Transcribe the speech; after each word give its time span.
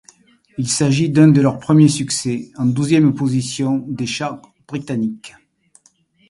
Il 0.57 0.67
s'agit 0.67 1.11
d'un 1.11 1.27
de 1.27 1.41
leurs 1.41 1.59
premiers 1.59 1.87
succès, 1.87 2.49
en 2.57 2.65
douzième 2.65 3.13
position 3.13 3.85
des 3.87 4.07
charts 4.07 4.41
britanniques. 4.67 5.35